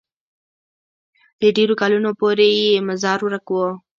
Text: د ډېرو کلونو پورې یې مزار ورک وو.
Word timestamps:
د 1.41 1.43
ډېرو 1.55 1.73
کلونو 1.81 2.09
پورې 2.19 2.47
یې 2.59 2.83
مزار 2.89 3.19
ورک 3.23 3.45
وو. 3.51 3.67